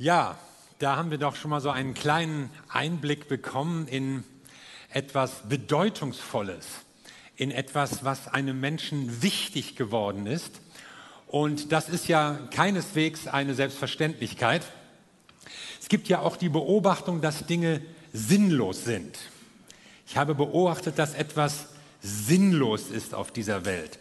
[0.00, 0.38] Ja,
[0.78, 4.24] da haben wir doch schon mal so einen kleinen Einblick bekommen in
[4.94, 6.66] etwas Bedeutungsvolles,
[7.36, 10.62] in etwas, was einem Menschen wichtig geworden ist.
[11.26, 14.62] Und das ist ja keineswegs eine Selbstverständlichkeit.
[15.82, 17.82] Es gibt ja auch die Beobachtung, dass Dinge
[18.14, 19.18] sinnlos sind.
[20.06, 21.66] Ich habe beobachtet, dass etwas
[22.00, 23.98] sinnlos ist auf dieser Welt.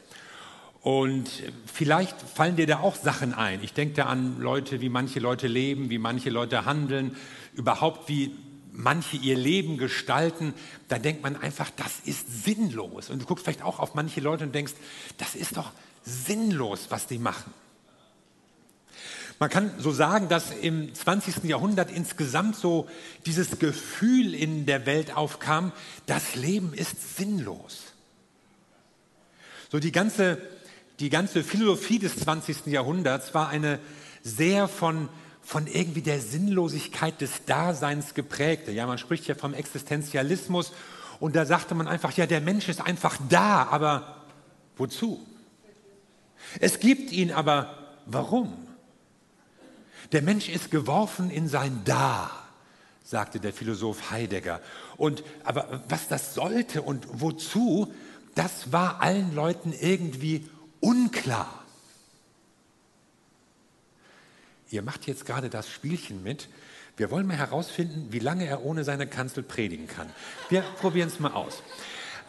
[0.81, 1.29] Und
[1.65, 3.61] vielleicht fallen dir da auch Sachen ein.
[3.63, 7.17] Ich denke da an Leute, wie manche Leute leben, wie manche Leute handeln,
[7.53, 8.33] überhaupt wie
[8.71, 10.53] manche ihr Leben gestalten.
[10.87, 13.09] Da denkt man einfach, das ist sinnlos.
[13.09, 14.73] Und du guckst vielleicht auch auf manche Leute und denkst,
[15.17, 15.71] das ist doch
[16.03, 17.53] sinnlos, was die machen.
[19.37, 21.45] Man kann so sagen, dass im 20.
[21.45, 22.89] Jahrhundert insgesamt so
[23.25, 25.71] dieses Gefühl in der Welt aufkam,
[26.05, 27.83] das Leben ist sinnlos.
[29.71, 30.41] So die ganze
[30.99, 32.67] die ganze Philosophie des 20.
[32.67, 33.79] Jahrhunderts war eine
[34.21, 35.07] sehr von,
[35.41, 38.71] von irgendwie der Sinnlosigkeit des Daseins geprägte.
[38.71, 40.73] Ja, man spricht ja vom Existenzialismus
[41.19, 44.23] und da sagte man einfach, ja, der Mensch ist einfach da, aber
[44.75, 45.25] wozu?
[46.59, 48.53] Es gibt ihn, aber warum?
[50.11, 52.31] Der Mensch ist geworfen in sein Da,
[53.03, 54.59] sagte der Philosoph Heidegger.
[54.97, 57.93] Und aber was das sollte und wozu,
[58.35, 60.45] das war allen Leuten irgendwie
[60.79, 61.63] unklar.
[64.71, 66.47] Ihr macht jetzt gerade das Spielchen mit.
[66.95, 70.09] Wir wollen mal herausfinden, wie lange er ohne seine Kanzel predigen kann.
[70.49, 71.63] Wir probieren es mal aus.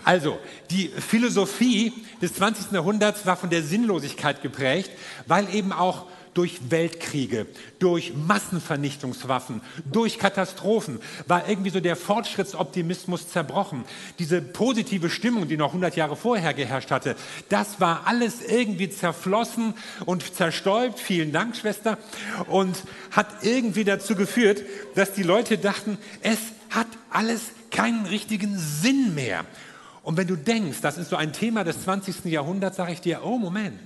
[0.04, 0.38] Also,
[0.70, 2.72] die Philosophie des 20.
[2.72, 4.90] Jahrhunderts war von der Sinnlosigkeit geprägt,
[5.26, 7.46] weil eben auch durch Weltkriege,
[7.78, 13.84] durch Massenvernichtungswaffen, durch Katastrophen war irgendwie so der Fortschrittsoptimismus zerbrochen.
[14.18, 17.16] Diese positive Stimmung, die noch 100 Jahre vorher geherrscht hatte,
[17.48, 19.74] das war alles irgendwie zerflossen
[20.06, 21.00] und zerstäubt.
[21.00, 21.98] Vielen Dank, Schwester.
[22.48, 22.76] Und
[23.10, 24.62] hat irgendwie dazu geführt,
[24.94, 26.38] dass die Leute dachten, es
[26.70, 29.44] hat alles keinen richtigen Sinn mehr.
[30.02, 32.24] Und wenn du denkst, das ist so ein Thema des 20.
[32.26, 33.80] Jahrhunderts, sage ich dir, oh Moment,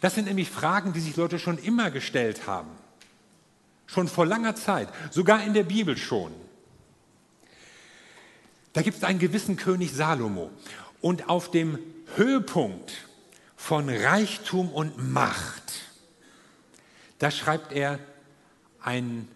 [0.00, 2.70] das sind nämlich Fragen, die sich Leute schon immer gestellt haben.
[3.86, 6.32] Schon vor langer Zeit, sogar in der Bibel schon.
[8.72, 10.50] Da gibt es einen gewissen König Salomo.
[11.00, 11.78] Und auf dem
[12.16, 12.92] Höhepunkt
[13.56, 15.72] von Reichtum und Macht,
[17.18, 17.98] da schreibt er
[18.82, 19.28] einen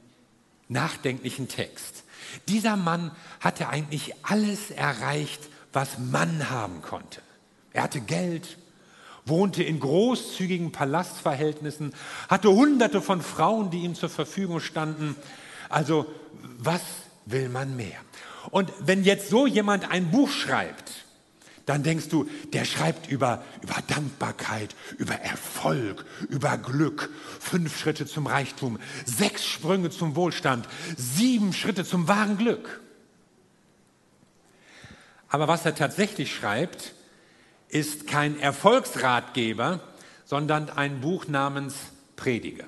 [0.69, 2.05] nachdenklichen Text.
[2.49, 7.23] Dieser Mann hatte eigentlich alles erreicht, was Mann haben konnte.
[7.73, 8.59] Er hatte Geld,
[9.31, 11.95] wohnte in großzügigen Palastverhältnissen,
[12.29, 15.17] hatte hunderte von Frauen, die ihm zur Verfügung standen.
[15.71, 16.05] Also
[16.59, 16.83] was
[17.25, 17.99] will man mehr?
[18.51, 20.91] Und wenn jetzt so jemand ein Buch schreibt,
[21.67, 28.27] dann denkst du, der schreibt über, über Dankbarkeit, über Erfolg, über Glück, fünf Schritte zum
[28.27, 32.81] Reichtum, sechs Sprünge zum Wohlstand, sieben Schritte zum wahren Glück.
[35.29, 36.93] Aber was er tatsächlich schreibt,
[37.71, 39.81] ist kein Erfolgsratgeber,
[40.25, 41.75] sondern ein Buch namens
[42.17, 42.67] Prediger.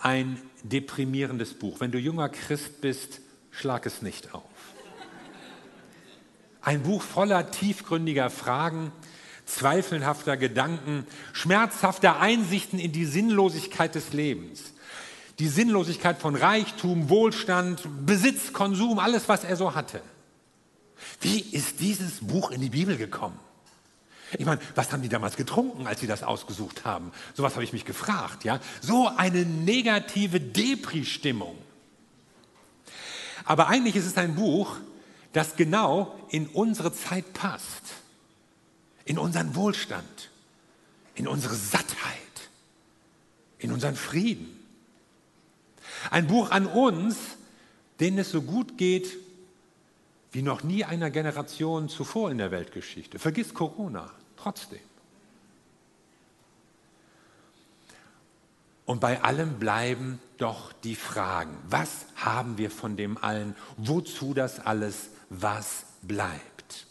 [0.00, 1.80] Ein deprimierendes Buch.
[1.80, 3.20] Wenn du junger Christ bist,
[3.50, 4.44] schlag es nicht auf.
[6.60, 8.92] Ein Buch voller tiefgründiger Fragen,
[9.46, 14.74] zweifelhafter Gedanken, schmerzhafter Einsichten in die Sinnlosigkeit des Lebens.
[15.38, 20.02] Die Sinnlosigkeit von Reichtum, Wohlstand, Besitz, Konsum, alles, was er so hatte.
[21.20, 23.38] Wie ist dieses Buch in die Bibel gekommen?
[24.36, 27.12] Ich meine, was haben die damals getrunken, als sie das ausgesucht haben?
[27.34, 28.60] So was habe ich mich gefragt, ja?
[28.80, 31.56] So eine negative Depri-Stimmung.
[33.44, 34.76] Aber eigentlich ist es ein Buch,
[35.32, 37.82] das genau in unsere Zeit passt.
[39.06, 40.30] In unseren Wohlstand,
[41.14, 41.88] in unsere Sattheit,
[43.58, 44.54] in unseren Frieden.
[46.10, 47.16] Ein Buch an uns,
[48.00, 49.16] denen es so gut geht
[50.32, 53.18] wie noch nie einer Generation zuvor in der Weltgeschichte.
[53.18, 54.80] Vergiss Corona, trotzdem.
[58.84, 61.58] Und bei allem bleiben doch die Fragen.
[61.68, 63.54] Was haben wir von dem allen?
[63.76, 65.10] Wozu das alles?
[65.28, 66.86] Was bleibt?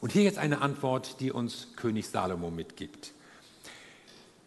[0.00, 3.12] Und hier jetzt eine Antwort, die uns König Salomo mitgibt.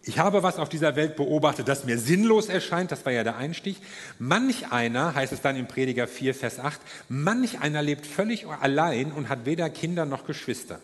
[0.04, 3.36] Ich habe was auf dieser Welt beobachtet, das mir sinnlos erscheint, das war ja der
[3.36, 3.78] Einstieg.
[4.18, 6.80] Manch einer, heißt es dann im Prediger 4, Vers 8,
[7.10, 10.80] manch einer lebt völlig allein und hat weder Kinder noch Geschwister.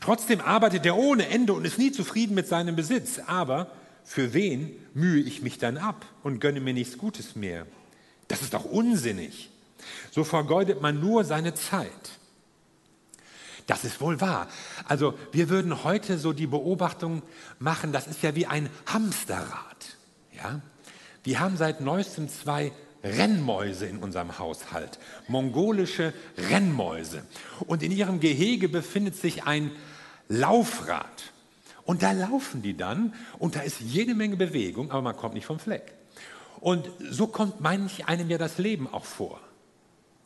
[0.00, 3.20] Trotzdem arbeitet er ohne Ende und ist nie zufrieden mit seinem Besitz.
[3.26, 3.70] Aber
[4.04, 7.66] für wen mühe ich mich dann ab und gönne mir nichts Gutes mehr?
[8.28, 9.50] Das ist doch unsinnig.
[10.10, 12.19] So vergeudet man nur seine Zeit.
[13.70, 14.48] Das ist wohl wahr.
[14.88, 17.22] Also wir würden heute so die Beobachtung
[17.60, 19.96] machen, das ist ja wie ein Hamsterrad.
[20.36, 20.60] Ja?
[21.22, 22.72] Wir haben seit neuestem zwei
[23.04, 26.12] Rennmäuse in unserem Haushalt, mongolische
[26.50, 27.22] Rennmäuse.
[27.68, 29.70] Und in ihrem Gehege befindet sich ein
[30.26, 31.30] Laufrad.
[31.84, 35.46] Und da laufen die dann und da ist jede Menge Bewegung, aber man kommt nicht
[35.46, 35.92] vom Fleck.
[36.58, 39.40] Und so kommt manch einem ja das Leben auch vor.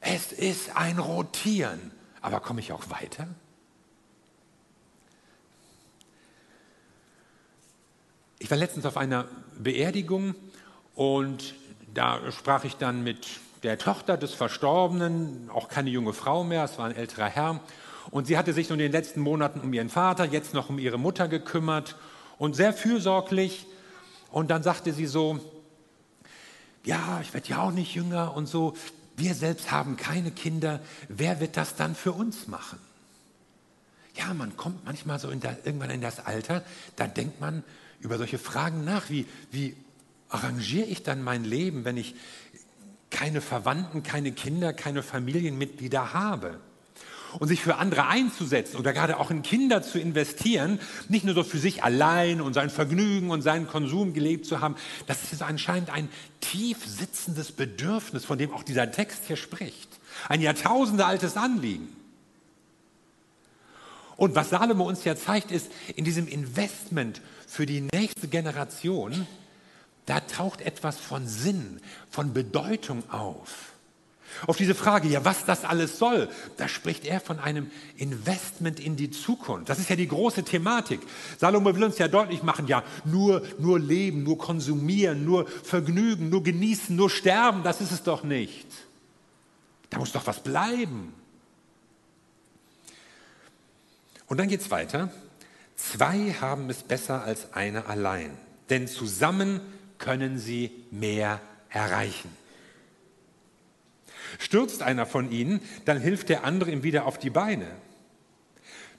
[0.01, 1.91] Es ist ein Rotieren,
[2.25, 3.29] aber komme ich auch weiter?
[8.39, 9.27] Ich war letztens auf einer
[9.59, 10.35] Beerdigung
[10.95, 11.55] und
[11.93, 13.27] da sprach ich dann mit
[13.63, 17.61] der Tochter des Verstorbenen, auch keine junge Frau mehr, es war ein älterer Herr.
[18.11, 20.99] Und sie hatte sich in den letzten Monaten um ihren Vater, jetzt noch um ihre
[20.99, 21.95] Mutter gekümmert
[22.39, 23.67] und sehr fürsorglich.
[24.31, 25.41] Und dann sagte sie so,
[26.85, 28.73] ja, ich werde ja auch nicht jünger und so,
[29.17, 32.79] wir selbst haben keine Kinder, wer wird das dann für uns machen?
[34.17, 36.63] Ja, man kommt manchmal so in der, irgendwann in das Alter,
[36.97, 37.65] da denkt man
[38.01, 39.77] über solche Fragen nach, wie, wie
[40.29, 42.15] arrangiere ich dann mein Leben, wenn ich
[43.11, 46.59] keine Verwandten, keine Kinder, keine Familienmitglieder habe?
[47.39, 50.79] Und sich für andere einzusetzen oder gerade auch in Kinder zu investieren,
[51.09, 54.77] nicht nur so für sich allein und sein Vergnügen und seinen Konsum gelebt zu haben,
[55.07, 56.09] das ist anscheinend ein
[56.41, 59.89] tief sitzendes Bedürfnis, von dem auch dieser Text hier spricht.
[60.29, 61.89] Ein jahrtausendealtes Anliegen.
[64.17, 69.27] Und was Salomo uns ja zeigt, ist, in diesem Investment für die nächste Generation,
[70.07, 71.81] da taucht etwas von Sinn,
[72.11, 73.74] von Bedeutung auf.
[74.47, 78.97] Auf diese Frage, ja, was das alles soll, da spricht er von einem Investment in
[78.97, 79.69] die Zukunft.
[79.69, 81.01] Das ist ja die große Thematik.
[81.39, 86.43] Salomo will uns ja deutlich machen, ja, nur, nur leben, nur konsumieren, nur vergnügen, nur
[86.43, 88.67] genießen, nur sterben, das ist es doch nicht.
[89.91, 91.15] Da muss doch was bleiben.
[94.27, 95.11] Und dann geht es weiter.
[95.77, 98.37] Zwei haben es besser als einer allein,
[98.71, 99.61] denn zusammen
[99.99, 102.31] können sie mehr erreichen.
[104.39, 107.67] Stürzt einer von ihnen, dann hilft der andere ihm wieder auf die Beine.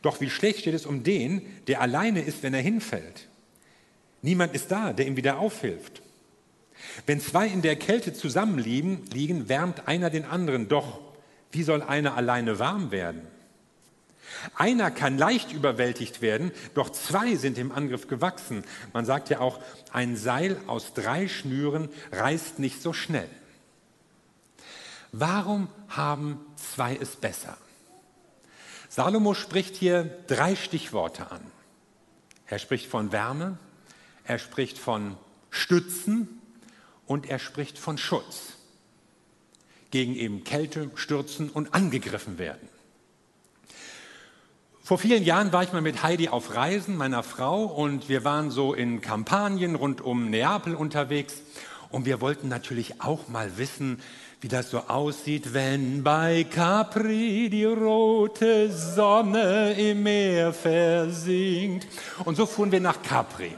[0.02, 3.28] Doch wie schlecht steht es um den, der alleine ist, wenn er hinfällt.
[4.22, 6.02] Niemand ist da, der ihm wieder aufhilft.
[7.06, 10.68] Wenn zwei in der Kälte zusammenliegen, liegen, wärmt einer den anderen.
[10.68, 11.00] Doch
[11.52, 13.22] wie soll einer alleine warm werden?
[14.56, 18.64] Einer kann leicht überwältigt werden, doch zwei sind im Angriff gewachsen.
[18.94, 19.60] Man sagt ja auch,
[19.92, 23.30] ein Seil aus drei Schnüren reißt nicht so schnell.
[25.18, 27.58] Warum haben zwei es besser?
[28.90, 31.40] Salomo spricht hier drei Stichworte an.
[32.48, 33.58] Er spricht von Wärme,
[34.26, 35.16] er spricht von
[35.52, 36.42] Stützen
[37.06, 38.58] und er spricht von Schutz
[39.90, 42.68] gegen eben Kälte, Stürzen und angegriffen werden.
[44.84, 48.52] Vor vielen Jahren war ich mal mit Heidi auf Reisen, meiner Frau, und wir waren
[48.52, 51.36] so in Kampanien rund um Neapel unterwegs.
[51.90, 54.02] Und wir wollten natürlich auch mal wissen,
[54.45, 61.88] wie das so aussieht, wenn bei Capri die rote Sonne im Meer versinkt.
[62.25, 63.57] Und so fuhren wir nach Capri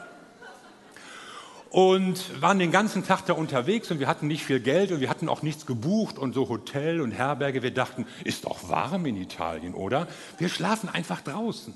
[1.71, 5.09] und waren den ganzen Tag da unterwegs und wir hatten nicht viel Geld und wir
[5.09, 7.63] hatten auch nichts gebucht und so Hotel und Herberge.
[7.63, 10.07] Wir dachten, ist doch warm in Italien, oder?
[10.37, 11.73] Wir schlafen einfach draußen.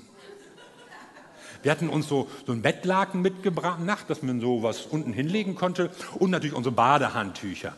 [1.60, 3.78] Wir hatten uns so, so ein Bettlaken mitgebracht,
[4.08, 7.74] dass man so was unten hinlegen konnte und natürlich unsere Badehandtücher.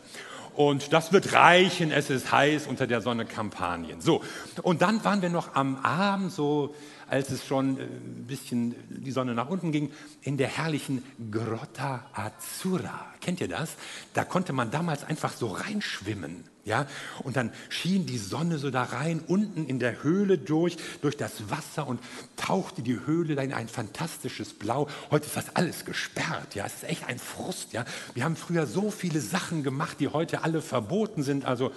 [0.55, 3.99] Und das wird reichen, es ist heiß unter der Sonne Kampanien.
[3.99, 4.23] So,
[4.61, 6.73] und dann waren wir noch am Abend, so
[7.09, 12.05] als es schon äh, ein bisschen die Sonne nach unten ging, in der herrlichen Grotta
[12.13, 13.05] Azzurra.
[13.21, 13.75] Kennt ihr das?
[14.13, 16.45] Da konnte man damals einfach so reinschwimmen.
[16.65, 16.87] Ja,
[17.21, 21.51] und dann schien die Sonne so da rein, unten in der Höhle durch, durch das
[21.51, 21.99] Wasser und
[22.37, 24.87] tauchte die Höhle da in ein fantastisches Blau.
[25.11, 26.55] Heute ist das alles gesperrt.
[26.55, 27.73] Ja, es ist echt ein Frust.
[27.73, 31.45] Ja, wir haben früher so viele Sachen gemacht, die heute alle verboten sind.
[31.45, 31.71] Also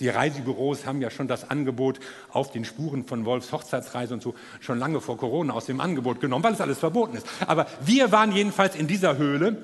[0.00, 4.34] die Reisebüros haben ja schon das Angebot auf den Spuren von Wolfs Hochzeitsreise und so
[4.60, 7.26] schon lange vor Corona aus dem Angebot genommen, weil es alles verboten ist.
[7.46, 9.58] Aber wir waren jedenfalls in dieser Höhle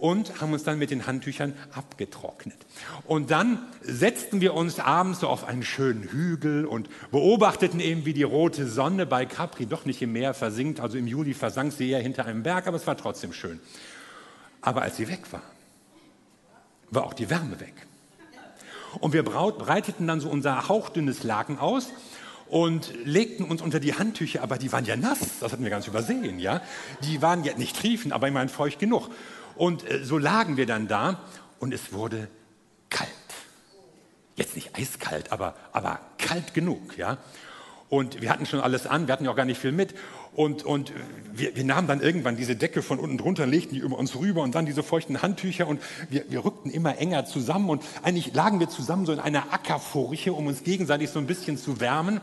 [0.00, 2.56] und haben uns dann mit den Handtüchern abgetrocknet.
[3.04, 8.14] Und dann setzten wir uns abends so auf einen schönen Hügel und beobachteten eben, wie
[8.14, 10.80] die rote Sonne bei Capri doch nicht im Meer versinkt.
[10.80, 13.60] Also im Juli versank sie eher hinter einem Berg, aber es war trotzdem schön.
[14.62, 15.42] Aber als sie weg war,
[16.90, 17.74] war auch die Wärme weg.
[19.00, 21.88] Und wir breiteten dann so unser hauchdünnes Laken aus
[22.48, 25.86] und legten uns unter die Handtücher, aber die waren ja nass, das hatten wir ganz
[25.86, 26.60] übersehen, ja.
[27.04, 29.08] Die waren ja nicht triefend, aber immerhin feucht genug.
[29.60, 31.20] Und äh, so lagen wir dann da
[31.58, 32.28] und es wurde
[32.88, 33.10] kalt.
[34.34, 37.18] Jetzt nicht eiskalt, aber, aber kalt genug, ja.
[37.90, 39.94] Und wir hatten schon alles an, wir hatten ja auch gar nicht viel mit.
[40.34, 40.94] Und, und
[41.34, 44.40] wir, wir, nahmen dann irgendwann diese Decke von unten drunter, legten die über uns rüber
[44.40, 48.60] und dann diese feuchten Handtücher und wir, wir rückten immer enger zusammen und eigentlich lagen
[48.60, 52.22] wir zusammen so in einer Ackerfurche, um uns gegenseitig so ein bisschen zu wärmen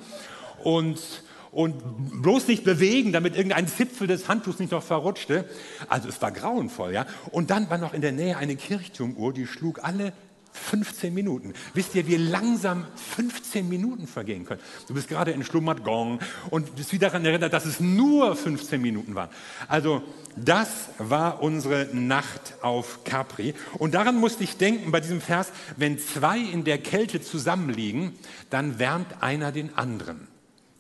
[0.64, 5.46] und, und bloß nicht bewegen, damit irgendein Zipfel des Handtuchs nicht noch verrutschte.
[5.90, 7.06] Also es war grauenvoll, ja.
[7.32, 10.14] Und dann war noch in der Nähe eine Kirchturmuhr, die schlug alle
[10.58, 11.54] 15 Minuten.
[11.74, 12.86] Wisst ihr, wie langsam
[13.16, 14.62] 15 Minuten vergehen können?
[14.88, 19.16] Du bist gerade entschlummert, Gong, und bist wieder daran erinnert, dass es nur 15 Minuten
[19.16, 19.30] waren.
[19.68, 20.02] Also,
[20.36, 23.54] das war unsere Nacht auf Capri.
[23.78, 28.14] Und daran musste ich denken bei diesem Vers, wenn zwei in der Kälte zusammenliegen,
[28.50, 30.28] dann wärmt einer den anderen.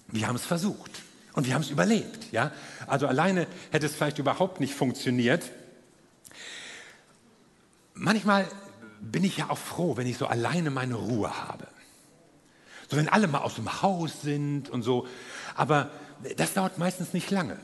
[0.07, 0.91] Wir haben es versucht
[1.33, 2.31] und wir haben es überlebt.
[2.31, 2.51] Ja?
[2.87, 5.51] Also alleine hätte es vielleicht überhaupt nicht funktioniert.
[7.93, 8.47] Manchmal
[9.01, 11.67] bin ich ja auch froh, wenn ich so alleine meine Ruhe habe.
[12.89, 15.07] So wenn alle mal aus dem Haus sind und so.
[15.55, 15.91] Aber
[16.37, 17.57] das dauert meistens nicht lange.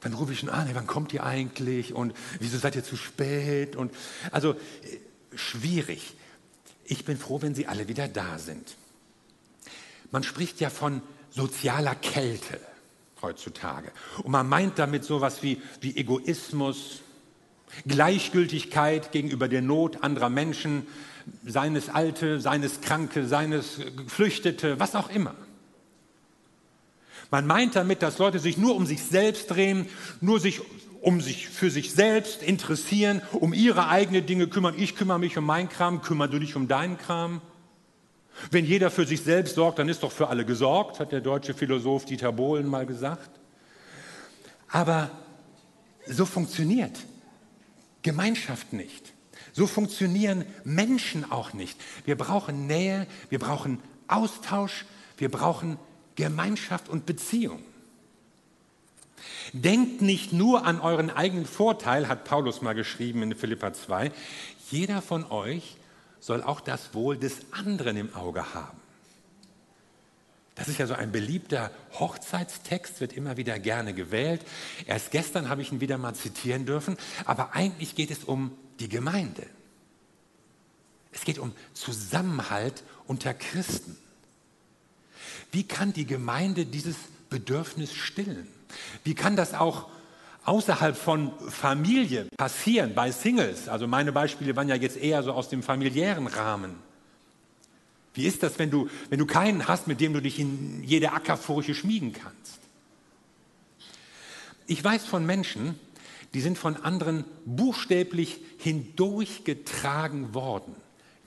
[0.00, 2.96] Dann rufe ich schon an, hey, wann kommt ihr eigentlich und wieso seid ihr zu
[2.96, 3.76] spät?
[3.76, 3.92] Und
[4.30, 4.56] also
[5.34, 6.14] schwierig.
[6.84, 8.76] Ich bin froh, wenn sie alle wieder da sind.
[10.10, 12.60] Man spricht ja von sozialer Kälte
[13.22, 13.92] heutzutage.
[14.22, 17.02] Und man meint damit sowas wie, wie Egoismus,
[17.86, 20.86] Gleichgültigkeit gegenüber der Not anderer Menschen,
[21.46, 25.34] seines Alte, seines Kranke, seines Geflüchtete, was auch immer.
[27.30, 29.86] Man meint damit, dass Leute sich nur um sich selbst drehen,
[30.20, 30.60] nur sich
[31.00, 34.74] um sich für sich selbst interessieren, um ihre eigenen Dinge kümmern.
[34.76, 37.40] Ich kümmere mich um meinen Kram, kümmere du dich um deinen Kram.
[38.50, 41.54] Wenn jeder für sich selbst sorgt, dann ist doch für alle gesorgt, hat der deutsche
[41.54, 43.30] Philosoph Dieter Bohlen mal gesagt.
[44.68, 45.10] Aber
[46.06, 46.98] so funktioniert
[48.02, 49.12] Gemeinschaft nicht.
[49.52, 51.78] So funktionieren Menschen auch nicht.
[52.04, 54.84] Wir brauchen Nähe, wir brauchen Austausch,
[55.18, 55.78] wir brauchen
[56.14, 57.62] Gemeinschaft und Beziehung.
[59.52, 64.12] Denkt nicht nur an euren eigenen Vorteil, hat Paulus mal geschrieben in Philippa 2.
[64.70, 65.76] Jeder von euch
[66.20, 68.78] soll auch das Wohl des anderen im Auge haben.
[70.54, 74.42] Das ist ja so ein beliebter Hochzeitstext, wird immer wieder gerne gewählt.
[74.86, 78.90] Erst gestern habe ich ihn wieder mal zitieren dürfen, aber eigentlich geht es um die
[78.90, 79.46] Gemeinde.
[81.12, 83.96] Es geht um Zusammenhalt unter Christen.
[85.50, 86.96] Wie kann die Gemeinde dieses
[87.30, 88.46] Bedürfnis stillen?
[89.02, 89.88] Wie kann das auch
[90.50, 93.68] außerhalb von Familie passieren, bei Singles?
[93.68, 96.74] Also meine Beispiele waren ja jetzt eher so aus dem familiären Rahmen.
[98.14, 101.12] Wie ist das, wenn du, wenn du keinen hast, mit dem du dich in jede
[101.12, 102.58] Ackerfurche schmiegen kannst?
[104.66, 105.78] Ich weiß von Menschen,
[106.34, 110.74] die sind von anderen buchstäblich hindurchgetragen worden,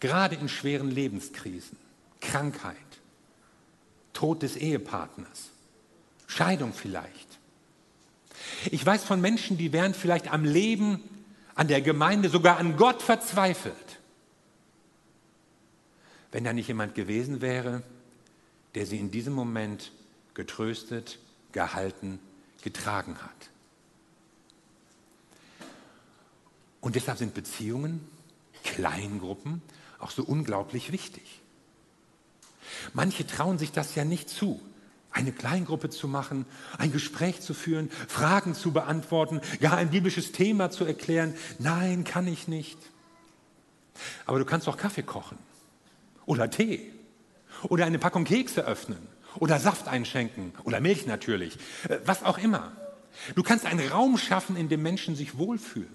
[0.01, 1.77] gerade in schweren Lebenskrisen,
[2.20, 2.75] Krankheit,
[4.12, 5.50] Tod des Ehepartners,
[6.27, 7.33] Scheidung vielleicht.
[8.71, 11.01] Ich weiß von Menschen, die wären vielleicht am Leben,
[11.55, 13.75] an der Gemeinde, sogar an Gott verzweifelt
[16.33, 17.83] wenn da nicht jemand gewesen wäre,
[18.73, 19.91] der sie in diesem Moment
[20.33, 21.19] getröstet,
[21.51, 22.19] gehalten,
[22.63, 23.29] getragen hat.
[26.81, 28.05] Und deshalb sind Beziehungen,
[28.63, 29.62] Kleingruppen
[30.00, 31.39] auch so unglaublich wichtig.
[32.93, 34.59] Manche trauen sich das ja nicht zu,
[35.13, 36.46] eine Kleingruppe zu machen,
[36.77, 41.34] ein Gespräch zu führen, Fragen zu beantworten, gar ein biblisches Thema zu erklären.
[41.60, 42.77] Nein, kann ich nicht.
[44.25, 45.38] Aber du kannst doch Kaffee kochen
[46.25, 46.91] oder Tee
[47.63, 52.72] oder eine Packung Kekse öffnen oder Saft einschenken oder Milch natürlich, äh, was auch immer.
[53.36, 55.93] Du kannst einen Raum schaffen, in dem Menschen sich wohlfühlen,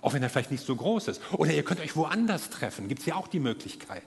[0.00, 1.22] auch wenn er vielleicht nicht so groß ist.
[1.32, 4.02] Oder ihr könnt euch woanders treffen, gibt es ja auch die Möglichkeit.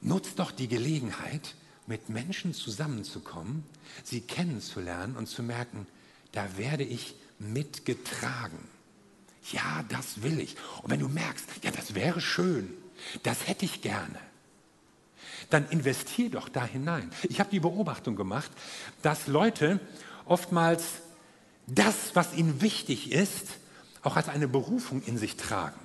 [0.00, 1.54] Nutzt doch die Gelegenheit,
[1.88, 3.64] mit Menschen zusammenzukommen,
[4.04, 5.86] sie kennenzulernen und zu merken,
[6.32, 8.58] da werde ich mitgetragen.
[9.50, 10.56] Ja, das will ich.
[10.82, 12.74] Und wenn du merkst, ja, das wäre schön,
[13.22, 14.20] das hätte ich gerne,
[15.48, 17.10] dann investier doch da hinein.
[17.22, 18.50] Ich habe die Beobachtung gemacht,
[19.00, 19.80] dass Leute
[20.26, 20.84] oftmals
[21.66, 23.46] das, was ihnen wichtig ist,
[24.02, 25.80] auch als eine Berufung in sich tragen.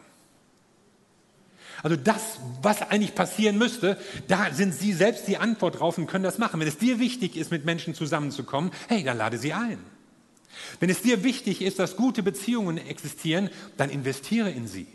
[1.84, 3.98] Also das, was eigentlich passieren müsste,
[4.30, 6.62] da sind sie selbst die Antwort drauf und können das machen.
[6.62, 9.80] Wenn es dir wichtig ist, mit Menschen zusammenzukommen, hey, dann lade sie ein.
[10.80, 14.88] Wenn es dir wichtig ist, dass gute Beziehungen existieren, dann investiere in sie.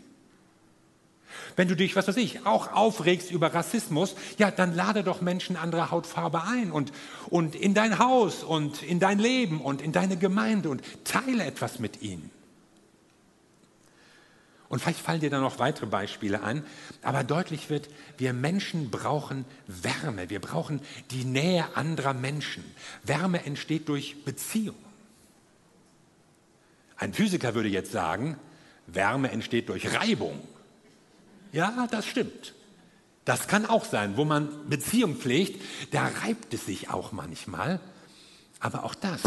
[1.55, 5.57] Wenn du dich, was weiß ich, auch aufregst über Rassismus, ja, dann lade doch Menschen
[5.57, 6.91] anderer Hautfarbe ein und,
[7.29, 11.77] und in dein Haus und in dein Leben und in deine Gemeinde und teile etwas
[11.77, 12.31] mit ihnen.
[14.69, 16.63] Und vielleicht fallen dir da noch weitere Beispiele ein.
[17.01, 20.29] Aber deutlich wird, wir Menschen brauchen Wärme.
[20.29, 22.63] Wir brauchen die Nähe anderer Menschen.
[23.03, 24.77] Wärme entsteht durch Beziehung.
[26.97, 28.37] Ein Physiker würde jetzt sagen,
[28.85, 30.39] Wärme entsteht durch Reibung.
[31.51, 32.53] Ja, das stimmt.
[33.25, 35.61] Das kann auch sein, wo man Beziehung pflegt,
[35.91, 37.79] da reibt es sich auch manchmal.
[38.59, 39.21] Aber auch das,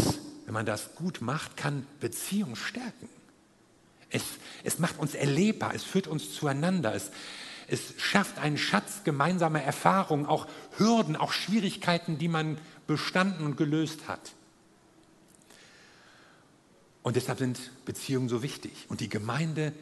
[0.45, 3.09] wenn man das gut macht, kann Beziehung stärken.
[4.13, 4.23] Es,
[4.63, 7.11] es macht uns erlebbar, es führt uns zueinander, es,
[7.67, 14.07] es schafft einen Schatz gemeinsamer Erfahrungen, auch Hürden, auch Schwierigkeiten, die man bestanden und gelöst
[14.07, 14.33] hat.
[17.01, 18.85] Und deshalb sind Beziehungen so wichtig.
[18.87, 19.73] Und die Gemeinde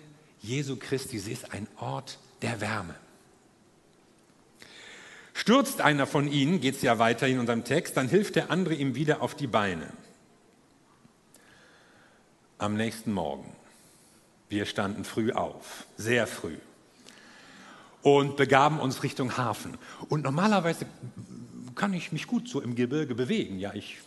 [0.41, 2.95] Jesu Christi, sie ist ein Ort der Wärme.
[5.33, 8.73] Stürzt einer von ihnen, geht es ja weiter in unserem Text, dann hilft der andere
[8.73, 9.91] ihm wieder auf die Beine.
[12.57, 13.55] Am nächsten Morgen
[14.51, 16.57] wir standen früh auf, sehr früh,
[18.03, 19.77] und begaben uns Richtung Hafen.
[20.09, 20.85] Und normalerweise
[21.75, 23.59] kann ich mich gut so im Gebirge bewegen.
[23.59, 23.99] Ja, ich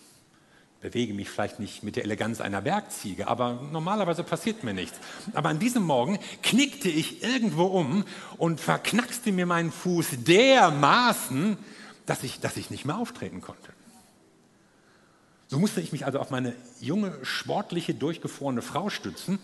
[0.81, 4.99] bewege mich vielleicht nicht mit der Eleganz einer Bergziege, aber normalerweise passiert mir nichts.
[5.33, 8.05] Aber an diesem Morgen knickte ich irgendwo um
[8.37, 11.57] und verknackste mir meinen Fuß dermaßen,
[12.05, 13.74] dass ich, dass ich nicht mehr auftreten konnte.
[15.55, 19.39] So musste ich mich also auf meine junge, sportliche, durchgefrorene Frau stützen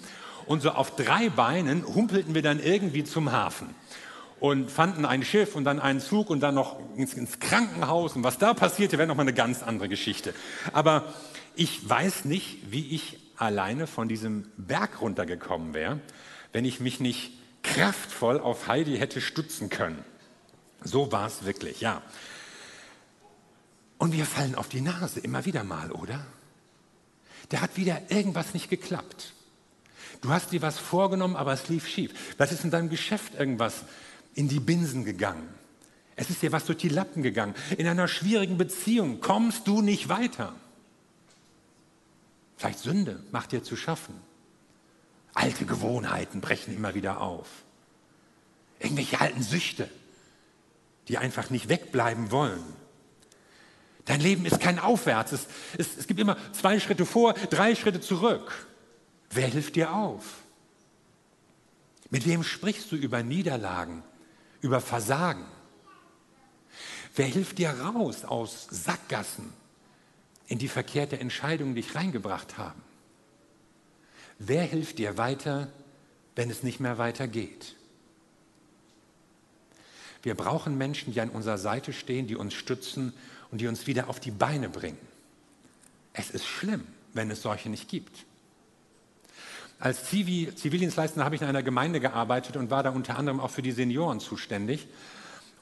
[0.45, 3.73] und so auf drei Beinen humpelten wir dann irgendwie zum Hafen
[4.41, 8.17] und fanden ein Schiff und dann einen Zug und dann noch ins, ins Krankenhaus.
[8.17, 10.35] Und was da passierte, wäre nochmal eine ganz andere Geschichte.
[10.73, 11.15] Aber
[11.55, 16.01] ich weiß nicht, wie ich alleine von diesem Berg runtergekommen wäre,
[16.53, 20.05] wenn ich mich nicht kraftvoll auf Heidi hätte stützen können.
[20.83, 22.03] So war es wirklich, ja.
[24.01, 26.25] Und wir fallen auf die Nase immer wieder mal, oder?
[27.51, 29.35] Da hat wieder irgendwas nicht geklappt.
[30.23, 32.35] Du hast dir was vorgenommen, aber es lief schief.
[32.39, 33.85] Was ist in deinem Geschäft irgendwas
[34.35, 35.47] in die Binsen gegangen?
[36.17, 37.55] Es ist dir was durch die Lappen gegangen.
[37.77, 40.55] In einer schwierigen Beziehung kommst du nicht weiter.
[42.57, 44.15] Vielleicht Sünde macht dir zu schaffen.
[45.35, 47.49] Alte Gewohnheiten brechen immer wieder auf.
[48.79, 49.91] Irgendwelche alten Süchte,
[51.09, 52.80] die einfach nicht wegbleiben wollen.
[54.05, 55.33] Dein Leben ist kein Aufwärts.
[55.33, 58.67] Es, es, es gibt immer zwei Schritte vor, drei Schritte zurück.
[59.31, 60.25] Wer hilft dir auf?
[62.11, 64.03] Mit wem sprichst du über Niederlagen,
[64.61, 65.45] über Versagen?
[67.15, 69.53] Wer hilft dir raus aus Sackgassen,
[70.47, 72.83] in die verkehrte Entscheidung dich reingebracht haben?
[74.39, 75.69] Wer hilft dir weiter,
[76.35, 77.77] wenn es nicht mehr weitergeht?
[80.23, 83.13] Wir brauchen Menschen, die an unserer Seite stehen, die uns stützen
[83.51, 84.99] und die uns wieder auf die Beine bringen.
[86.13, 88.25] Es ist schlimm, wenn es solche nicht gibt.
[89.79, 93.63] Als Zivildienstleister habe ich in einer Gemeinde gearbeitet und war da unter anderem auch für
[93.63, 94.87] die Senioren zuständig.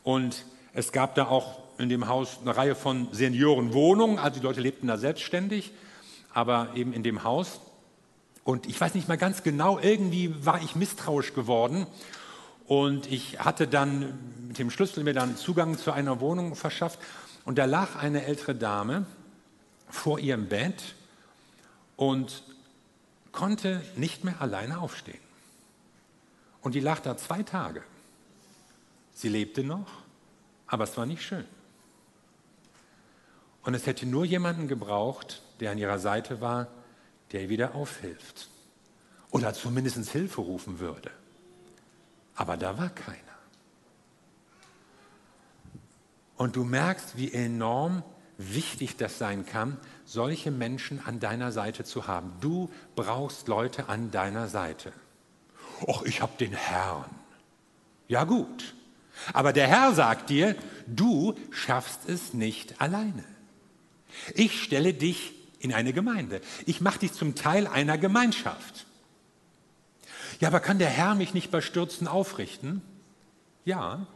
[0.03, 4.61] Und es gab da auch in dem Haus eine Reihe von Seniorenwohnungen, also die Leute
[4.61, 5.71] lebten da selbstständig,
[6.35, 7.61] aber eben in dem Haus.
[8.43, 11.87] Und ich weiß nicht mal ganz genau, irgendwie war ich misstrauisch geworden.
[12.67, 16.99] Und ich hatte dann mit dem Schlüssel mir dann Zugang zu einer Wohnung verschafft.
[17.49, 19.07] Und da lag eine ältere Dame
[19.89, 20.95] vor ihrem Bett
[21.97, 22.43] und
[23.33, 25.23] konnte nicht mehr alleine aufstehen.
[26.61, 27.83] Und die lag da zwei Tage.
[29.15, 29.89] Sie lebte noch,
[30.67, 31.47] aber es war nicht schön.
[33.63, 36.67] Und es hätte nur jemanden gebraucht, der an ihrer Seite war,
[37.33, 38.51] der ihr wieder aufhilft.
[39.31, 41.11] Oder zumindest Hilfe rufen würde.
[42.35, 43.28] Aber da war keiner.
[46.39, 48.03] Und du merkst, wie enorm
[48.39, 52.33] wichtig das sein kann, solche Menschen an deiner Seite zu haben.
[52.41, 54.93] Du brauchst Leute an deiner Seite.
[55.83, 57.11] Och, ich habe den Herrn.
[58.07, 58.75] Ja gut,
[59.33, 60.55] aber der Herr sagt dir,
[60.87, 63.25] du schaffst es nicht alleine.
[64.35, 66.41] Ich stelle dich in eine Gemeinde.
[66.67, 68.87] Ich mache dich zum Teil einer Gemeinschaft.
[70.41, 72.81] Ja, aber kann der Herr mich nicht bei Stürzen aufrichten?
[73.65, 74.07] Ja,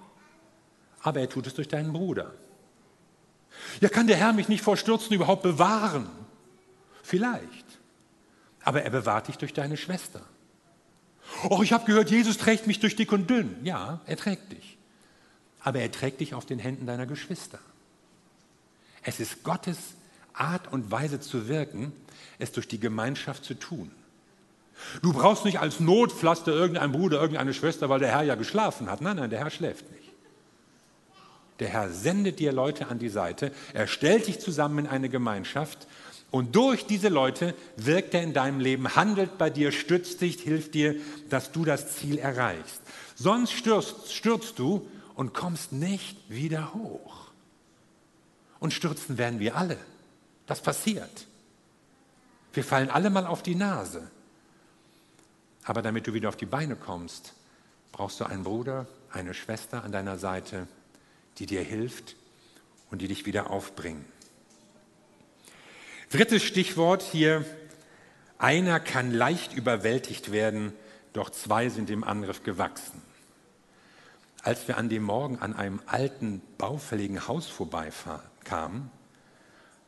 [1.02, 2.32] aber er tut es durch deinen Bruder.
[3.80, 6.08] Ja, kann der Herr mich nicht vor Stürzen überhaupt bewahren?
[7.02, 7.66] Vielleicht.
[8.62, 10.20] Aber er bewahrt dich durch deine Schwester.
[11.48, 13.56] Oh, ich habe gehört, Jesus trägt mich durch dick und dünn.
[13.64, 14.78] Ja, er trägt dich.
[15.60, 17.58] Aber er trägt dich auf den Händen deiner Geschwister.
[19.02, 19.78] Es ist Gottes
[20.32, 21.92] Art und Weise zu wirken,
[22.38, 23.90] es durch die Gemeinschaft zu tun.
[25.02, 29.00] Du brauchst nicht als Notpflaster irgendeinen Bruder, irgendeine Schwester, weil der Herr ja geschlafen hat.
[29.00, 30.01] Nein, nein, der Herr schläft nicht.
[31.62, 35.86] Der Herr sendet dir Leute an die Seite, er stellt dich zusammen in eine Gemeinschaft
[36.32, 40.74] Und durch diese Leute wirkt er in deinem Leben, handelt bei dir, stützt dich, hilft
[40.74, 40.96] dir,
[41.30, 42.80] dass du das Ziel erreichst.
[43.14, 47.28] Sonst stürzt, stürzt du und kommst nicht wieder hoch.
[48.58, 49.76] Und stürzen werden wir alle.
[50.46, 51.28] Das passiert.
[52.54, 54.10] Wir fallen alle mal auf die Nase.
[55.62, 57.34] Aber damit du wieder auf die Beine kommst,
[57.92, 60.66] brauchst du einen Bruder, eine Schwester an deiner Seite,
[61.38, 62.16] die dir hilft
[62.90, 64.04] und die dich wieder aufbringen.
[66.10, 67.44] Drittes Stichwort hier,
[68.38, 70.72] einer kann leicht überwältigt werden,
[71.12, 73.00] doch zwei sind dem Angriff gewachsen.
[74.42, 78.90] Als wir an dem Morgen an einem alten, baufälligen Haus vorbeikamen,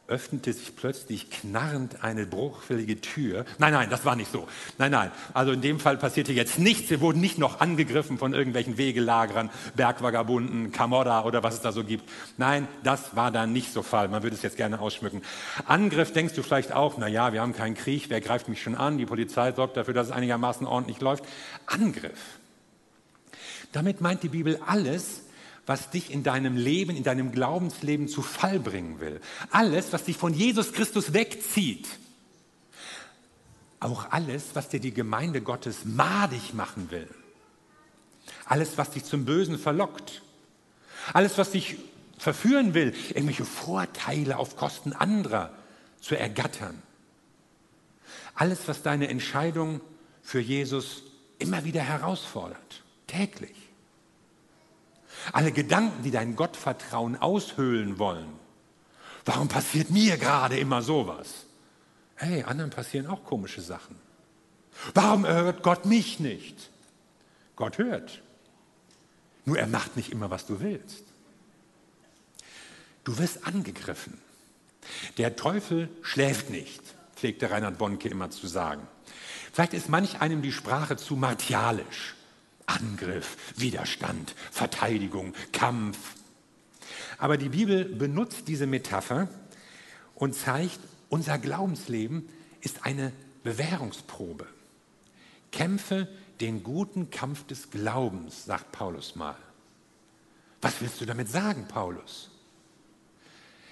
[0.06, 3.46] öffnete sich plötzlich knarrend eine bruchfällige Tür.
[3.58, 4.46] Nein, nein, das war nicht so.
[4.76, 5.10] Nein, nein.
[5.32, 6.90] Also in dem Fall passierte jetzt nichts.
[6.90, 11.84] Wir wurden nicht noch angegriffen von irgendwelchen Wegelagerern, Bergvagabunden, Camorra oder was es da so
[11.84, 12.08] gibt.
[12.36, 14.08] Nein, das war da nicht so Fall.
[14.08, 15.22] Man würde es jetzt gerne ausschmücken.
[15.66, 18.74] Angriff denkst du vielleicht auch, na ja, wir haben keinen Krieg, wer greift mich schon
[18.74, 18.98] an?
[18.98, 21.24] Die Polizei sorgt dafür, dass es einigermaßen ordentlich läuft.
[21.66, 22.38] Angriff.
[23.72, 25.23] Damit meint die Bibel alles,
[25.66, 29.20] was dich in deinem Leben, in deinem Glaubensleben zu Fall bringen will.
[29.50, 31.88] Alles, was dich von Jesus Christus wegzieht.
[33.80, 37.08] Auch alles, was dir die Gemeinde Gottes madig machen will.
[38.44, 40.22] Alles, was dich zum Bösen verlockt.
[41.12, 41.76] Alles, was dich
[42.18, 45.50] verführen will, irgendwelche Vorteile auf Kosten anderer
[46.00, 46.82] zu ergattern.
[48.34, 49.80] Alles, was deine Entscheidung
[50.22, 51.02] für Jesus
[51.38, 53.54] immer wieder herausfordert, täglich.
[55.32, 58.28] Alle Gedanken, die dein Gottvertrauen aushöhlen wollen.
[59.24, 61.46] Warum passiert mir gerade immer sowas?
[62.16, 63.96] Hey, anderen passieren auch komische Sachen.
[64.92, 66.70] Warum hört Gott mich nicht?
[67.56, 68.22] Gott hört.
[69.44, 71.04] Nur er macht nicht immer, was du willst.
[73.04, 74.18] Du wirst angegriffen.
[75.18, 76.82] Der Teufel schläft nicht,
[77.16, 78.86] pflegte Reinhard Bonke immer zu sagen.
[79.52, 82.14] Vielleicht ist manch einem die Sprache zu martialisch.
[82.66, 85.98] Angriff, Widerstand, Verteidigung, Kampf.
[87.18, 89.28] Aber die Bibel benutzt diese Metapher
[90.14, 92.28] und zeigt, unser Glaubensleben
[92.60, 94.46] ist eine Bewährungsprobe.
[95.52, 96.08] Kämpfe
[96.40, 99.36] den guten Kampf des Glaubens, sagt Paulus mal.
[100.60, 102.30] Was willst du damit sagen, Paulus?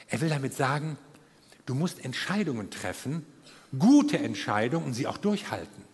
[0.08, 0.98] Er will damit sagen,
[1.64, 3.24] du musst Entscheidungen treffen,
[3.78, 5.84] gute Entscheidungen und sie auch durchhalten.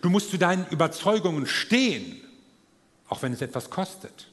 [0.00, 2.20] Du musst zu deinen Überzeugungen stehen,
[3.08, 4.28] auch wenn es etwas kostet.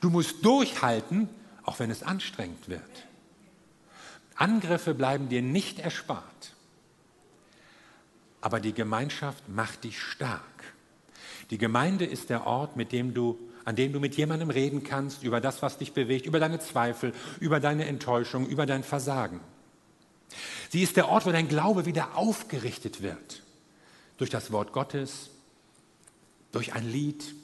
[0.00, 1.28] Du musst durchhalten,
[1.62, 2.82] auch wenn es anstrengend wird.
[4.34, 6.24] Angriffe bleiben dir nicht erspart.
[8.40, 10.42] Aber die Gemeinschaft macht dich stark.
[11.50, 15.22] Die Gemeinde ist der Ort, mit dem du, an dem du mit jemandem reden kannst
[15.22, 19.40] über das, was dich bewegt, über deine Zweifel, über deine Enttäuschung, über dein Versagen.
[20.70, 23.43] Sie ist der Ort, wo dein Glaube wieder aufgerichtet wird
[24.16, 25.30] durch das Wort Gottes,
[26.52, 27.34] durch ein Lied,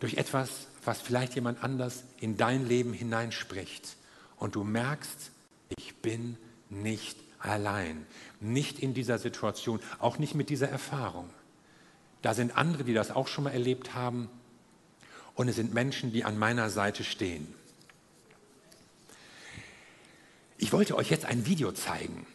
[0.00, 3.96] durch etwas, was vielleicht jemand anders in dein Leben hineinspricht.
[4.36, 5.30] Und du merkst,
[5.76, 6.36] ich bin
[6.68, 8.06] nicht allein,
[8.40, 11.30] nicht in dieser Situation, auch nicht mit dieser Erfahrung.
[12.20, 14.28] Da sind andere, die das auch schon mal erlebt haben.
[15.34, 17.52] Und es sind Menschen, die an meiner Seite stehen.
[20.58, 22.26] Ich wollte euch jetzt ein Video zeigen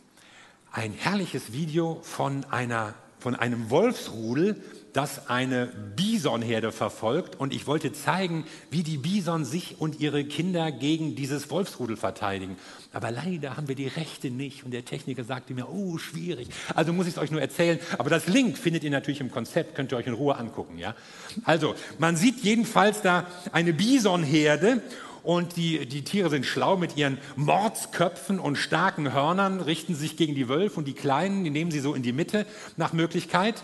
[0.78, 4.62] ein herrliches Video von, einer, von einem Wolfsrudel,
[4.94, 7.40] das eine Bisonherde verfolgt.
[7.40, 12.58] Und ich wollte zeigen, wie die Bison sich und ihre Kinder gegen dieses Wolfsrudel verteidigen.
[12.94, 14.66] Aber leider haben wir die Rechte nicht.
[14.66, 16.50] Und der Techniker sagte mir, oh, schwierig.
[16.76, 17.80] Also muss ich es euch nur erzählen.
[17.98, 20.78] Aber das Link findet ihr natürlich im Konzept, könnt ihr euch in Ruhe angucken.
[20.78, 20.96] Ja?
[21.44, 24.84] Also, man sieht jedenfalls da eine Bisonherde
[25.28, 30.36] und die, die Tiere sind schlau mit ihren Mordsköpfen und starken Hörnern, richten sich gegen
[30.36, 32.46] die Wölfe und die Kleinen, die nehmen sie so in die Mitte
[32.78, 33.62] nach Möglichkeit.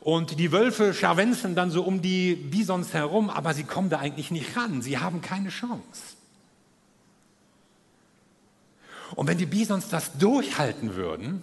[0.00, 4.32] Und die Wölfe scharwenzeln dann so um die Bisons herum, aber sie kommen da eigentlich
[4.32, 4.82] nicht ran.
[4.82, 6.16] Sie haben keine Chance.
[9.14, 11.42] Und wenn die Bisons das durchhalten würden,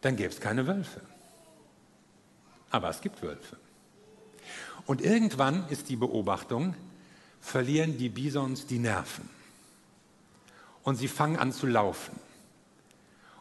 [0.00, 1.00] dann gäbe es keine Wölfe.
[2.72, 3.56] Aber es gibt Wölfe.
[4.84, 6.74] Und irgendwann ist die Beobachtung,
[7.46, 9.28] verlieren die Bisons die Nerven.
[10.82, 12.18] Und sie fangen an zu laufen.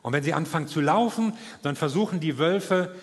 [0.04, 2.96] Und wenn sie anfangen zu laufen, dann versuchen die Wölfe,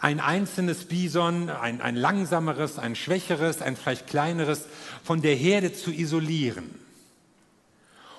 [0.00, 4.66] ein einzelnes Bison, ein, ein langsameres, ein schwächeres, ein vielleicht kleineres,
[5.04, 6.74] von der Herde zu isolieren.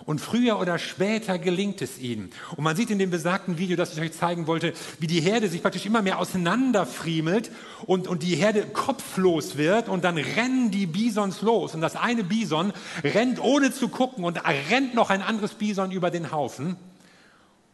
[0.09, 2.31] Und früher oder später gelingt es ihnen.
[2.55, 5.47] Und man sieht in dem besagten Video, das ich euch zeigen wollte, wie die Herde
[5.49, 7.51] sich praktisch immer mehr auseinanderfriemelt
[7.85, 11.75] und, und die Herde kopflos wird und dann rennen die Bisons los.
[11.75, 14.41] Und das eine Bison rennt ohne zu gucken und
[14.71, 16.75] rennt noch ein anderes Bison über den Haufen.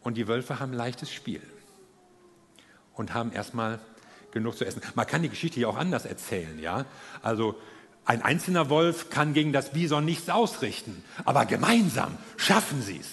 [0.01, 1.41] Und die Wölfe haben leichtes Spiel
[2.95, 3.79] und haben erstmal
[4.31, 4.81] genug zu essen.
[4.93, 6.83] Man kann die Geschichte ja auch anders erzählen, ja.
[7.21, 7.55] Also
[8.05, 13.07] ein einzelner Wolf kann gegen das Bison nichts ausrichten, aber gemeinsam schaffen sie es.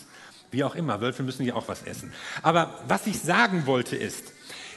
[0.51, 2.13] Wie auch immer, Wölfe müssen ja auch was essen.
[2.43, 4.33] Aber was ich sagen wollte ist,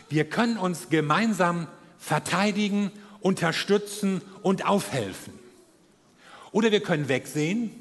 [0.07, 1.67] wir können uns gemeinsam
[1.99, 5.33] verteidigen, unterstützen und aufhelfen.
[6.51, 7.71] Oder wir können wegsehen,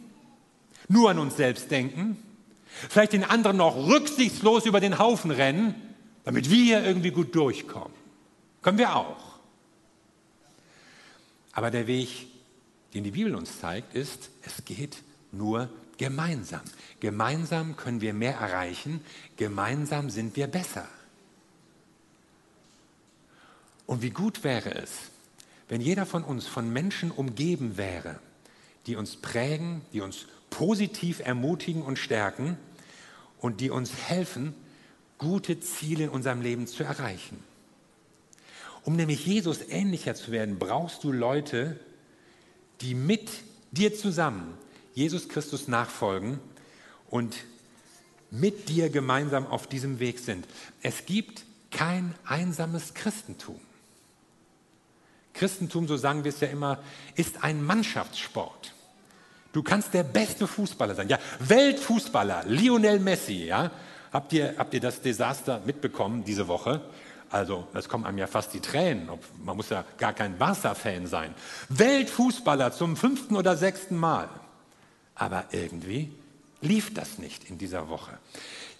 [0.88, 2.16] nur an uns selbst denken,
[2.88, 5.74] vielleicht den anderen noch rücksichtslos über den Haufen rennen,
[6.24, 7.92] damit wir irgendwie gut durchkommen.
[8.62, 9.33] Können wir auch.
[11.54, 12.26] Aber der Weg,
[12.92, 14.98] den die Bibel uns zeigt, ist, es geht
[15.32, 16.62] nur gemeinsam.
[17.00, 19.00] Gemeinsam können wir mehr erreichen,
[19.36, 20.88] gemeinsam sind wir besser.
[23.86, 24.90] Und wie gut wäre es,
[25.68, 28.18] wenn jeder von uns von Menschen umgeben wäre,
[28.86, 32.56] die uns prägen, die uns positiv ermutigen und stärken
[33.38, 34.54] und die uns helfen,
[35.18, 37.42] gute Ziele in unserem Leben zu erreichen.
[38.84, 41.80] Um nämlich Jesus ähnlicher zu werden, brauchst du Leute,
[42.80, 43.30] die mit
[43.72, 44.58] dir zusammen
[44.92, 46.38] Jesus Christus nachfolgen
[47.08, 47.34] und
[48.30, 50.46] mit dir gemeinsam auf diesem Weg sind.
[50.82, 53.60] Es gibt kein einsames Christentum.
[55.32, 56.78] Christentum, so sagen wir es ja immer,
[57.16, 58.72] ist ein Mannschaftssport.
[59.52, 61.08] Du kannst der beste Fußballer sein.
[61.08, 63.70] Ja, Weltfußballer, Lionel Messi, ja.
[64.12, 66.80] Habt ihr, habt ihr das Desaster mitbekommen diese Woche?
[67.30, 69.08] Also, es kommen einem ja fast die Tränen.
[69.44, 71.34] Man muss ja gar kein Barca-Fan sein.
[71.68, 74.28] Weltfußballer zum fünften oder sechsten Mal.
[75.14, 76.10] Aber irgendwie
[76.60, 78.18] lief das nicht in dieser Woche.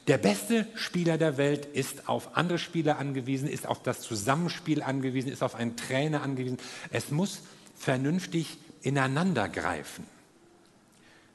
[0.07, 5.33] Der beste Spieler der Welt ist auf andere Spieler angewiesen, ist auf das Zusammenspiel angewiesen,
[5.33, 6.59] ist auf einen Trainer angewiesen.
[6.91, 7.41] Es muss
[7.77, 10.07] vernünftig ineinander greifen.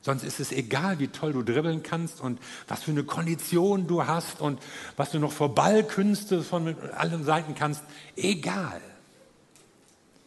[0.02, 4.08] Sonst ist es egal, wie toll du dribbeln kannst und was für eine Kondition du
[4.08, 4.62] hast und
[4.96, 7.84] was du noch vor Ballkünste von allen Seiten kannst.
[8.16, 8.82] Egal.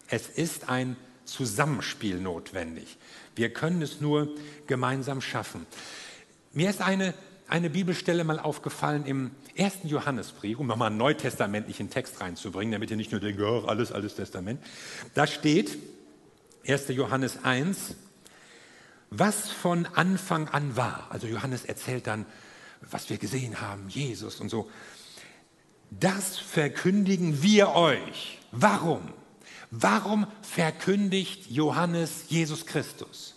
[0.08, 2.98] Es ist ein Zusammenspiel notwendig.
[3.34, 4.28] Wir können es nur
[4.66, 5.66] gemeinsam schaffen.
[6.52, 7.14] Mir ist eine,
[7.48, 12.98] eine Bibelstelle mal aufgefallen im ersten Johannesbrief, um nochmal einen neutestamentlichen Text reinzubringen, damit ihr
[12.98, 14.62] nicht nur denkt, oh, alles, alles Testament.
[15.14, 15.78] Da steht
[16.66, 16.88] 1.
[16.88, 17.94] Johannes 1,
[19.14, 21.06] was von Anfang an war.
[21.10, 22.24] Also Johannes erzählt dann,
[22.90, 24.70] was wir gesehen haben, Jesus und so.
[25.90, 28.38] Das verkündigen wir euch.
[28.52, 29.12] Warum?
[29.70, 33.34] Warum verkündigt Johannes Jesus Christus?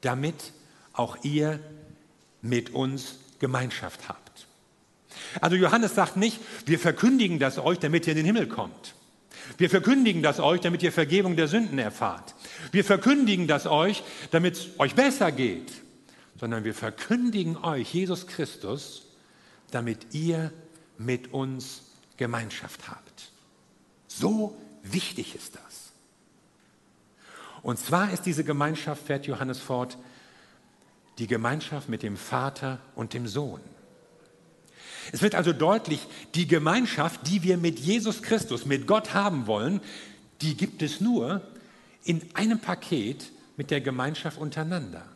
[0.00, 0.52] Damit
[0.94, 1.60] auch ihr
[2.40, 4.46] mit uns Gemeinschaft habt.
[5.42, 8.94] Also Johannes sagt nicht, wir verkündigen das euch, damit ihr in den Himmel kommt.
[9.58, 12.34] Wir verkündigen das euch, damit ihr Vergebung der Sünden erfahrt.
[12.72, 15.72] Wir verkündigen das euch, damit es euch besser geht,
[16.38, 19.02] sondern wir verkündigen euch Jesus Christus,
[19.70, 20.52] damit ihr
[20.98, 21.82] mit uns
[22.16, 23.30] Gemeinschaft habt.
[24.08, 25.92] So wichtig ist das.
[27.62, 29.96] Und zwar ist diese Gemeinschaft, fährt Johannes fort,
[31.18, 33.60] die Gemeinschaft mit dem Vater und dem Sohn.
[35.12, 39.80] Es wird also deutlich, die Gemeinschaft, die wir mit Jesus Christus, mit Gott haben wollen,
[40.40, 41.42] die gibt es nur
[42.04, 45.06] in einem Paket mit der Gemeinschaft untereinander.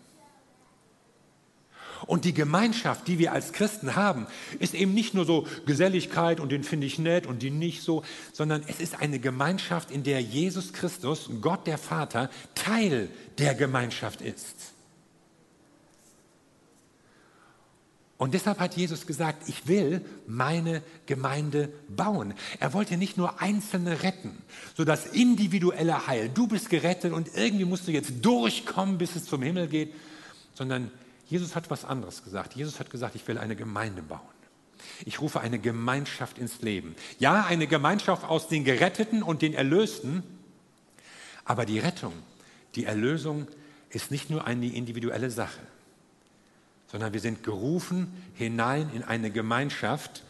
[2.07, 4.27] Und die Gemeinschaft, die wir als Christen haben,
[4.61, 8.05] ist eben nicht nur so Geselligkeit und den finde ich nett und die nicht so,
[8.33, 14.21] sondern es ist eine Gemeinschaft, in der Jesus Christus, Gott der Vater, Teil der Gemeinschaft
[14.21, 14.78] ist.
[18.19, 22.35] Und deshalb hat Jesus gesagt, ich will meine Gemeinde bauen.
[22.59, 24.37] Er wollte nicht nur Einzelne retten,
[24.77, 26.29] so das individuelle Heil.
[26.29, 29.95] Du bist gerettet und irgendwie musst du jetzt durchkommen, bis es zum Himmel geht,
[30.55, 30.91] sondern
[31.29, 32.57] Jesus hat was anderes gesagt.
[32.57, 34.21] Jesus hat gesagt, ich will eine Gemeinde bauen.
[35.05, 36.97] Ich rufe eine Gemeinschaft ins Leben.
[37.21, 40.25] Ja, eine Gemeinschaft aus den Geretteten und den Erlösten,
[41.45, 42.15] aber die Rettung,
[42.75, 43.47] die Erlösung
[43.91, 45.61] ist nicht nur eine individuelle Sache
[46.91, 50.25] sondern wir sind gerufen hinein in eine Gemeinschaft.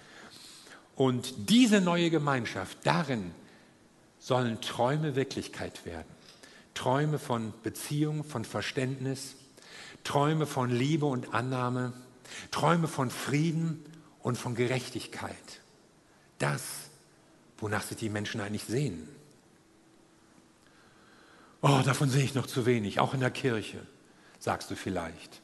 [0.96, 3.32] Und diese neue Gemeinschaft, darin
[4.18, 6.08] sollen Träume Wirklichkeit werden.
[6.74, 9.36] Träume von Beziehung, von Verständnis,
[10.04, 11.92] Träume von Liebe und Annahme,
[12.50, 13.84] Träume von Frieden
[14.20, 15.34] und von Gerechtigkeit.
[16.38, 16.62] Das,
[17.58, 19.08] wonach sich die Menschen eigentlich sehen.
[21.62, 23.84] Oh, davon sehe ich noch zu wenig, auch in der Kirche,
[24.38, 25.40] sagst du vielleicht.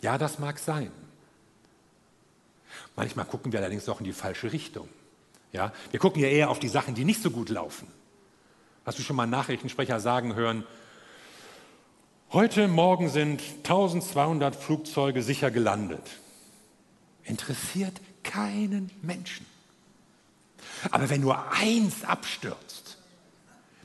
[0.00, 0.92] Ja, das mag sein.
[2.96, 4.88] Manchmal gucken wir allerdings auch in die falsche Richtung.
[5.52, 7.88] Ja, wir gucken ja eher auf die Sachen, die nicht so gut laufen.
[8.84, 10.64] Hast du schon mal Nachrichtensprecher sagen hören,
[12.32, 16.02] heute Morgen sind 1200 Flugzeuge sicher gelandet.
[17.24, 19.46] Interessiert keinen Menschen.
[20.90, 22.87] Aber wenn nur eins abstürzt,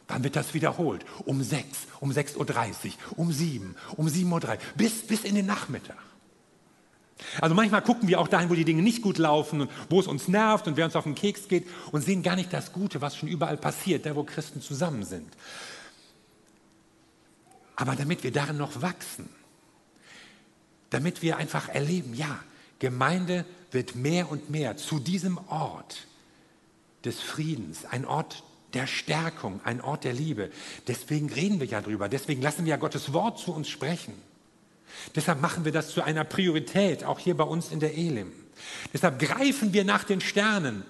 [0.08, 1.06] dann wird das wiederholt.
[1.26, 5.98] Um 6, um 6.30 Uhr, um 7, um 7.03 Uhr, bis, bis in den Nachmittag.
[7.42, 10.08] Also manchmal gucken wir auch dahin, wo die Dinge nicht gut laufen und wo es
[10.08, 13.02] uns nervt und wer uns auf den Keks geht und sehen gar nicht das Gute,
[13.02, 15.32] was schon überall passiert, da wo Christen zusammen sind.
[17.76, 19.30] Aber damit wir darin noch wachsen,
[20.90, 22.40] damit wir einfach erleben, ja,
[22.80, 26.08] Gemeinde wird mehr und mehr zu diesem Ort
[27.06, 30.50] des Friedens, ein Ort der Stärkung, ein Ort der Liebe.
[30.88, 34.14] Deswegen reden wir ja drüber, deswegen lassen wir ja Gottes Wort zu uns sprechen.
[35.16, 38.32] Deshalb machen wir das zu einer Priorität, auch hier bei uns in der Elim.
[38.94, 40.86] Deshalb greifen wir nach den Sternen.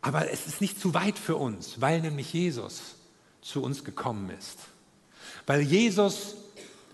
[0.00, 2.96] Aber es ist nicht zu weit für uns, weil nämlich Jesus
[3.40, 4.58] zu uns gekommen ist.
[5.46, 6.36] Weil Jesus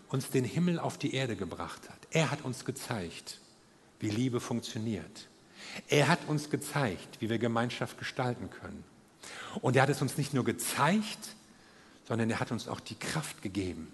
[0.08, 1.98] uns den Himmel auf die Erde gebracht hat.
[2.10, 3.40] Er hat uns gezeigt,
[4.00, 5.28] wie Liebe funktioniert.
[5.88, 8.84] Er hat uns gezeigt, wie wir Gemeinschaft gestalten können.
[9.60, 11.36] Und er hat es uns nicht nur gezeigt,
[12.06, 13.88] sondern er hat uns auch die Kraft gegeben,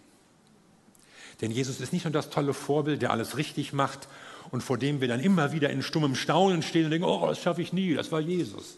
[1.40, 4.08] denn Jesus ist nicht nur das tolle Vorbild, der alles richtig macht
[4.50, 7.40] und vor dem wir dann immer wieder in stummem Staunen stehen und denken, oh, das
[7.40, 8.76] schaffe ich nie, das war Jesus.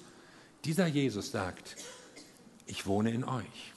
[0.65, 1.77] Dieser Jesus sagt,
[2.67, 3.73] ich wohne in euch.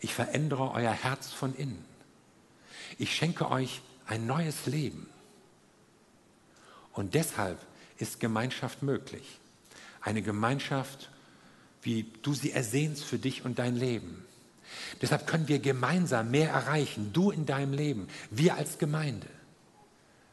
[0.00, 1.84] Ich verändere euer Herz von innen.
[2.98, 5.08] Ich schenke euch ein neues Leben.
[6.92, 7.58] Und deshalb
[7.98, 9.38] ist Gemeinschaft möglich.
[10.00, 11.10] Eine Gemeinschaft,
[11.86, 14.24] wie du sie ersehnst für dich und dein Leben.
[15.00, 19.28] Deshalb können wir gemeinsam mehr erreichen, du in deinem Leben, wir als Gemeinde.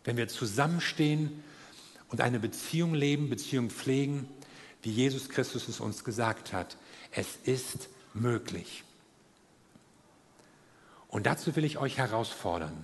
[0.04, 1.44] Wenn wir zusammenstehen
[2.10, 4.28] und eine Beziehung leben, Beziehung pflegen,
[4.82, 6.76] wie Jesus Christus es uns gesagt hat.
[7.12, 8.84] Es ist möglich.
[11.08, 12.84] Und dazu will ich euch herausfordern.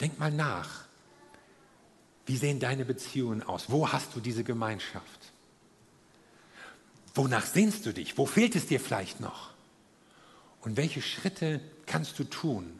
[0.00, 0.86] Denk mal nach.
[2.24, 3.66] Wie sehen deine Beziehungen aus?
[3.68, 5.25] Wo hast du diese Gemeinschaft?
[7.16, 8.18] Wonach sehnst du dich?
[8.18, 9.54] Wo fehlt es dir vielleicht noch?
[10.60, 12.78] Und welche Schritte kannst du tun,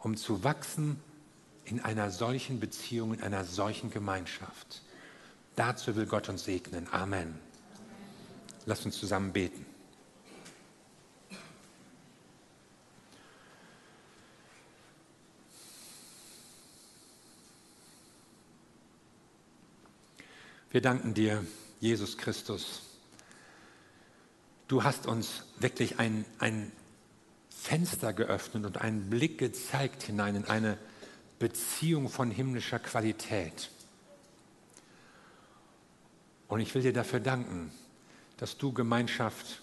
[0.00, 0.98] um zu wachsen
[1.64, 4.82] in einer solchen Beziehung, in einer solchen Gemeinschaft?
[5.54, 6.88] Dazu will Gott uns segnen.
[6.92, 7.38] Amen.
[8.66, 9.64] Lass uns zusammen beten.
[20.70, 21.46] Wir danken dir,
[21.80, 22.87] Jesus Christus.
[24.68, 26.70] Du hast uns wirklich ein, ein
[27.48, 30.76] Fenster geöffnet und einen Blick gezeigt hinein in eine
[31.38, 33.70] Beziehung von himmlischer Qualität.
[36.48, 37.72] Und ich will dir dafür danken,
[38.36, 39.62] dass du Gemeinschaft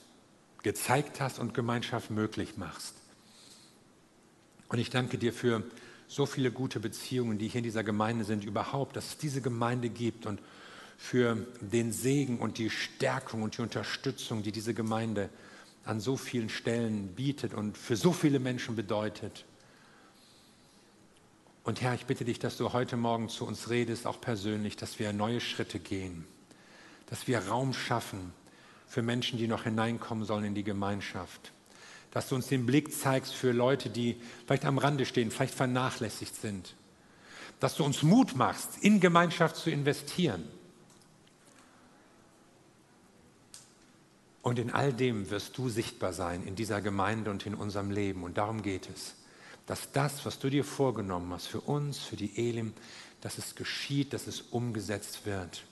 [0.63, 2.95] gezeigt hast und Gemeinschaft möglich machst.
[4.69, 5.63] Und ich danke dir für
[6.07, 9.89] so viele gute Beziehungen, die hier in dieser Gemeinde sind, überhaupt, dass es diese Gemeinde
[9.89, 10.39] gibt und
[10.97, 15.29] für den Segen und die Stärkung und die Unterstützung, die diese Gemeinde
[15.83, 19.45] an so vielen Stellen bietet und für so viele Menschen bedeutet.
[21.63, 24.99] Und Herr, ich bitte dich, dass du heute Morgen zu uns redest, auch persönlich, dass
[24.99, 26.25] wir neue Schritte gehen,
[27.07, 28.33] dass wir Raum schaffen
[28.87, 31.51] für Menschen, die noch hineinkommen sollen in die Gemeinschaft,
[32.11, 36.35] dass du uns den Blick zeigst für Leute, die vielleicht am Rande stehen, vielleicht vernachlässigt
[36.35, 36.75] sind,
[37.59, 40.47] dass du uns Mut machst, in Gemeinschaft zu investieren
[44.45, 48.21] Und in all dem wirst du sichtbar sein, in dieser Gemeinde und in unserem Leben.
[48.21, 49.15] Und darum geht es,
[49.65, 52.73] dass das, was du dir vorgenommen hast, für uns, für die Elim,
[53.21, 55.63] dass es geschieht, dass es umgesetzt wird.